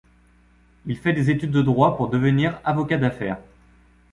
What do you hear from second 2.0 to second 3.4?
devenir avocat d'affaires.